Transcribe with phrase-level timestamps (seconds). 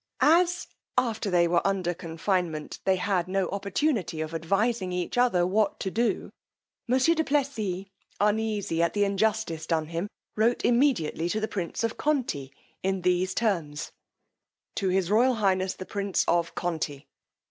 [0.23, 0.65] As,
[0.97, 5.91] after they were under confinement, they had no opportunity of advising each other what to
[5.91, 6.31] do,
[6.87, 7.85] monsieur du Plessis,
[8.19, 12.51] uneasy at the injustice done him, wrote immediately to the prince of Conti,
[12.81, 13.91] in these terms:
[14.77, 17.05] To his Royal Highness the Prince of CONTI.